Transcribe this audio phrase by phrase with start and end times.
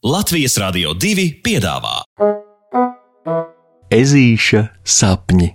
[0.00, 1.98] Latvijas Rādio 2 piedāvā
[3.92, 5.50] Ezīša sapņi.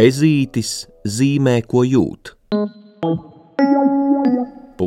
[0.00, 0.72] Ezītis
[1.04, 2.32] zīmē, ko jūt.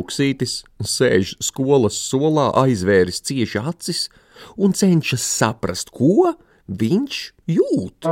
[0.08, 4.06] Puksītis sēž skolas solā, aizvēris cieši acis
[4.56, 6.32] un cenšas saprast, ko
[6.64, 7.18] viņš
[7.52, 8.08] jūt.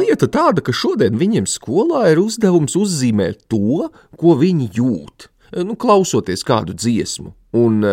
[0.00, 5.28] Lieta tāda, ka šodien viņiem skolā ir uzdevums uzzīmēt to, ko viņi jūt,
[5.68, 7.34] nu, klausoties kādu dziesmu.
[7.52, 7.84] Un,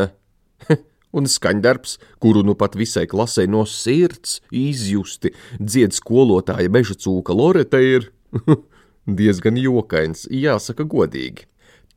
[1.19, 7.83] un skaņdarbs, kuru nu pat visai klasē no sirds izjusti dzied skolotāja meža cūka Loreta,
[7.83, 8.13] ir
[9.19, 11.49] diezgan jokains, jāsaka godīgi.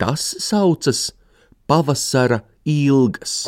[0.02, 1.12] Tas saucas
[1.66, 3.44] pavasara ilgas.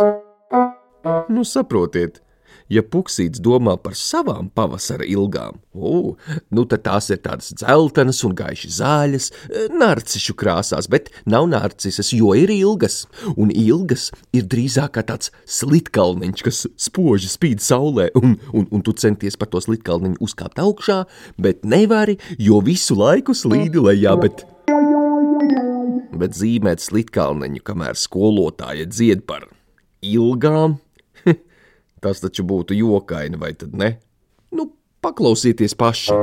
[1.28, 2.20] Nu, saprotiet,
[2.70, 6.14] ja puksīts domā par savām pavasara ilgām, o,
[6.54, 9.28] nu tad tās ir tādas dzeltenas un gaiši zāļas,
[9.74, 13.02] narcišu krāsās, bet nav narcises, jo ir ilgas,
[13.34, 18.94] un ilgas ir drīzāk kā tāds slitkalniņš, kas spoži spīd saulē, un, un, un tu
[18.94, 21.02] centies par to slitkalniņu uzkāpt augšā,
[21.34, 24.46] bet nevari, jo visu laiku slīdi lejā, bet
[26.24, 29.50] bet zīmēt slitkalniņu, kamēr skolotāja dzied par
[30.04, 30.78] ilgām,
[32.04, 33.96] tas taču būtu jokaini, vai tad ne?
[34.54, 34.70] Nu,
[35.04, 36.16] paklausieties paši!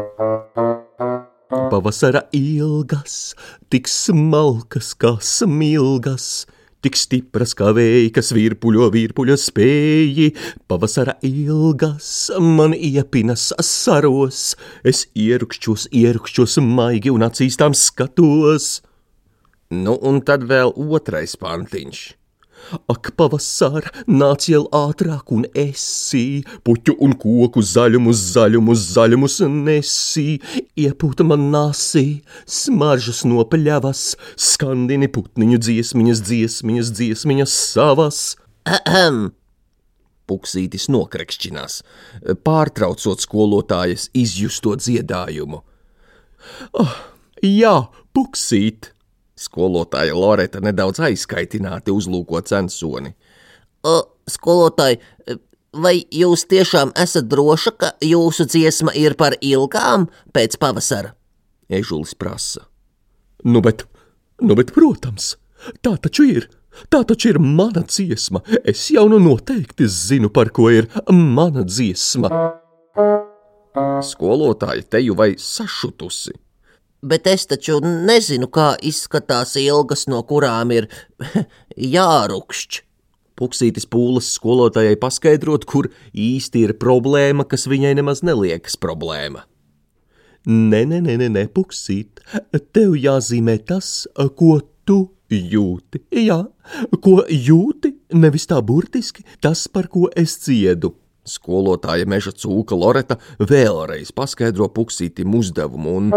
[1.51, 3.33] Pavasara ilgas,
[3.71, 6.45] tik smalkas kā smilgas,
[6.81, 10.29] tik stipras kā vēja, kas virpuļo virpuļo spēji.
[10.71, 14.53] Pavasara ilgas man iepinas saros,
[14.87, 18.79] es ierukšķos, ierukšķos maigi un acīstām skatos.
[19.71, 22.01] Nu, un tad vēl otrais pantiņš.
[22.91, 30.37] Ak, pavasar, nāc jau ātrāk un esi, puķu un koku zaļumus, zaļumus, zaļumus nesī,
[30.79, 34.03] iepūta man nāsī, smaržas nopļavas,
[34.35, 38.21] skandini putniņu dziesmiņas, dziesmiņas, dziesmiņas savas.
[38.67, 39.31] Ahem!
[40.29, 41.81] Puksītis nokrekšķinās,
[42.45, 45.63] pārtraucot skolotājas izjusto dziedājumu.
[46.77, 46.97] Oh,
[47.43, 47.75] jā,
[48.15, 48.93] puksīt!
[49.39, 53.13] Skolotāja Loreta nedaudz aizskaitināti uzlūko censoni.
[53.87, 53.95] O,
[54.29, 54.99] skolotāji,
[55.73, 61.15] vai jūs tiešām esat droša, ka jūsu dziesma ir par ilgām pēc pavasara?
[61.71, 62.67] Ežulis prasa.
[63.43, 63.85] Nu, bet,
[64.43, 65.35] nu, bet, protams,
[65.81, 66.49] tā taču ir.
[66.91, 68.43] Tā taču ir mana dziesma.
[68.63, 72.29] Es jau nu noteikti zinu, par ko ir mana dziesma.
[74.07, 76.35] Skolotāja teju vai sašutusi
[77.01, 80.89] bet es taču nezinu, kā izskatās ilgas, no kurām ir
[81.97, 82.87] jārukšķi.
[83.41, 89.47] Puksītis pūles skolotājai paskaidrot, kur īsti ir problēma, kas viņai nemaz neliekas problēma.
[90.45, 92.21] Nē, nē, nē, nē puksīt,
[92.73, 94.05] tev jāzīmē tas,
[94.37, 96.01] ko tu jūti.
[96.21, 96.39] Jā,
[97.01, 100.95] ko jūti, nevis tā burtiski tas, par ko es ciedu.
[101.21, 106.07] Skolotāja meža cūka Loreta vēlreiz paskaidro puksītim uzdevumu un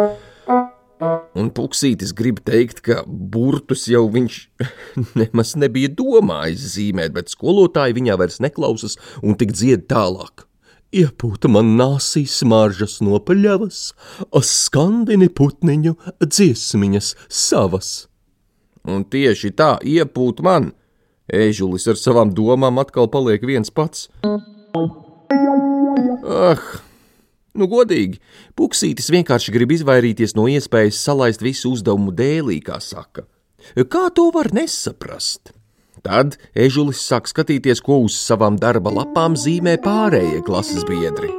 [1.34, 4.38] Un Puksītis grib teikt, ka burtus jau viņš
[5.20, 10.46] nemaz nebija domājis zīmēt, bet skolotāji viņā vairs neklausas un tik dzied tālāk.
[10.94, 13.80] Iepūta man nāsī smaržas no paļavas,
[14.46, 17.90] skandini putniņu dziesmiņas savas.
[18.86, 20.70] Un tieši tā iepūt man,
[21.26, 24.06] ēžulis ar savām domām atkal paliek viens pats.
[26.24, 26.84] Ah!
[27.54, 28.18] Nu, godīgi,
[28.58, 33.28] Puksītis vienkārši grib izvairīties no iespējas salaist visu uzdevumu dēlī, kā saka.
[33.90, 35.52] Kā to var nesaprast?
[36.04, 41.30] Tad ežulis sāk skatīties, ko uz savām darba lapām zīmē pārējie klases biedri.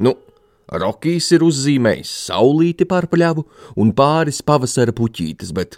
[0.00, 0.16] Nu,
[0.72, 3.44] Rokijs ir uzzīmējis saulīti par pļavu
[3.76, 5.76] un pāris pavasara puķītes, bet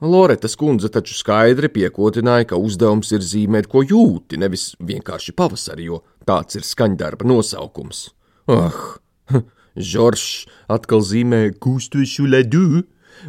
[0.00, 6.00] Loretas kundze taču skaidri piekotināja, ka uzdevums ir zīmēt, ko jūti, nevis vienkārši pavasari, jo
[6.30, 8.08] tāds ir skaņdarba nosaukums.
[8.50, 8.78] Ah,
[9.90, 12.82] Žoržs atkal zīmē kūstošu ledu,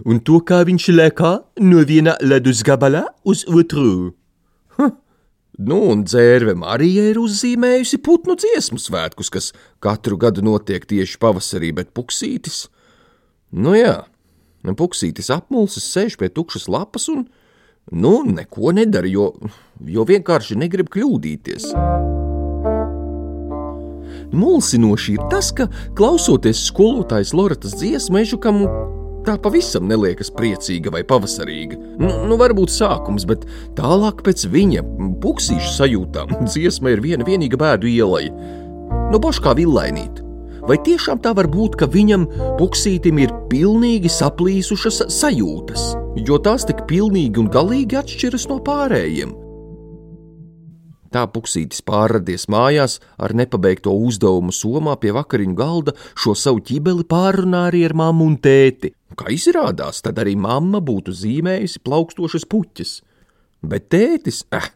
[0.05, 1.31] un to, kā viņš lēkā
[1.65, 4.13] no viena ledus gabala uz otru.
[4.77, 4.93] Huh.
[5.61, 9.51] Nu, un dzērve Marija ir uzzīmējusi putnu dziesmu svētkus, kas
[9.83, 12.63] katru gadu notiek tieši pavasarī, bet puksītis.
[13.51, 13.99] Nu jā,
[14.61, 17.25] Puksītis apmulsis sēž pie tukšas lapas un,
[17.91, 19.33] nu, neko nedara, jo,
[19.81, 21.71] jo vienkārši negrib kļūdīties.
[24.31, 25.67] Mulsinoši ir tas, ka,
[25.97, 28.63] klausoties skolotājas Loretas dziesmu, Ežukam
[29.25, 31.77] tā pavisam neliekas priecīga vai pavasarīga.
[32.01, 33.45] Nu, nu varbūt sākums, bet
[33.77, 34.85] tālāk pēc viņa
[35.21, 38.27] puksīšu sajūtām dziesma ir viena vienīga bēdu ielai.
[39.11, 40.23] Nu, boš kā villainīt.
[40.61, 42.27] Vai tiešām tā var būt, ka viņam
[42.59, 45.87] puksītim ir pilnīgi saplīsušas sajūtas,
[46.21, 49.40] jo tās tik pilnīgi un galīgi atšķiras no pārējiem?
[51.11, 57.65] Tā puksītis pārradies mājās ar nepabeigto uzdevumu somā pie vakariņu galda, šo savu ķibeli pārunā
[57.67, 58.93] arī ar mammu un tēti.
[59.19, 62.93] Kā izrādās, tad arī mamma būtu zīmējusi plaukstošas puķes.
[63.61, 64.69] Bet tētis, eh,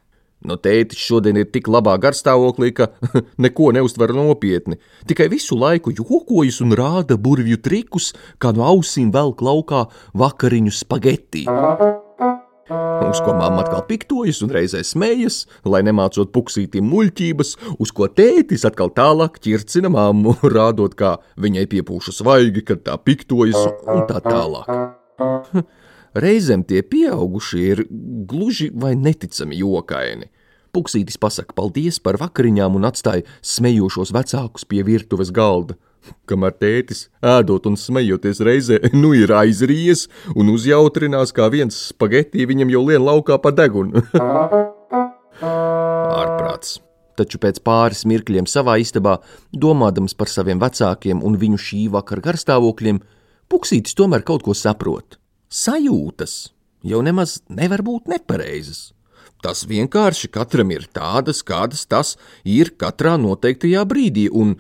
[0.44, 2.90] no tētis šodien ir tik labā garstāvoklī, ka
[3.46, 4.76] neko neuztver nopietni.
[5.08, 8.12] Tikai visu laiku jokojas un rāda burvju trikus,
[8.44, 11.48] kā no ausīm velk laukā vakariņu spagetī.
[12.66, 18.66] Uz ko mamma atkal piktojas un reizē smējas, lai nemācot puksītiem muļķības, uz ko tētis
[18.66, 24.72] atkal tālāk ķircina mammu, rādot, kā viņai piepūša svaigi, kad tā piktojas un tā tālāk.
[26.26, 27.84] Reizēm tie pieaugušie ir
[28.26, 30.32] gluži vai neticami jokaini.
[30.74, 35.78] Puksītis pasaka paldies par vakariņām un atstāja smejošos vecākus pie virtuves galda
[36.30, 42.74] kamēr tētis, ēdot un smejoties reizē, nu ir aizries un uzjautrinās, kā viens spagetī viņam
[42.76, 44.04] jau lien laukā pa degunu.
[46.16, 46.80] Ārprāts.
[47.16, 49.22] Taču pēc pāris mirkļiem savā istabā,
[49.56, 53.00] domādams par saviem vecākiem un viņu šī vakara garstāvokļiem,
[53.46, 55.20] Puksītis tomēr kaut ko saprot.
[55.54, 56.50] Sajūtas
[56.86, 58.92] jau nemaz nevar būt nepareizas.
[59.46, 64.56] Tas vienkārši katram ir tādas, kādas tas ir katrā noteiktajā brīdī, un,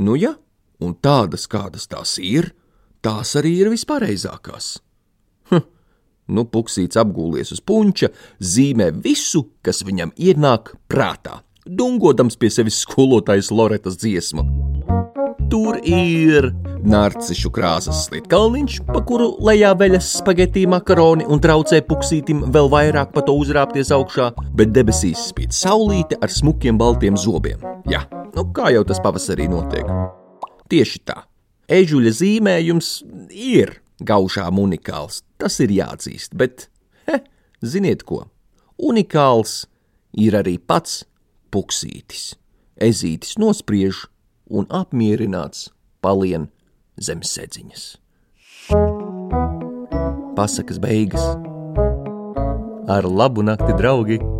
[0.00, 0.38] nu ja,
[0.80, 2.52] un tādas, kādas tās ir,
[3.04, 4.72] tās arī ir vispareizākās.
[5.50, 5.66] Hm,
[6.36, 8.10] nu, puksīts apgūlies uz punča,
[8.40, 14.46] zīmē visu, kas viņam ienāk prātā, dungodams pie sevis skolotājas Loretas dziesmu.
[15.50, 16.52] Tur ir
[16.86, 23.24] narcišu krāsas slitkalniņš, pa kuru lejā veļas spagetī makaroni un traucē puksītim vēl vairāk pa
[23.26, 27.66] to uzrāpties augšā, bet debesīs spīd saulīte ar smukiem baltiem zobiem.
[27.90, 28.06] Jā,
[28.36, 29.90] nu kā jau tas pavasarī notiek.
[30.70, 31.24] Tieši tā.
[31.70, 32.90] Ežuļa zīmējums
[33.30, 33.76] ir
[34.06, 36.68] gaužām unikāls, tas ir jāatzīst, bet,
[37.06, 37.20] he,
[37.62, 38.24] ziniet ko?
[38.80, 39.64] Unikāls
[40.16, 41.04] ir arī pats
[41.52, 42.34] puksītis.
[42.80, 44.06] Ezītis nospriež
[44.50, 45.68] un apmierināts
[46.02, 46.48] palien
[46.98, 47.86] zem sedziņas.
[50.38, 51.26] Pasakas beigas.
[52.90, 54.39] Ar labu nakti, draugi!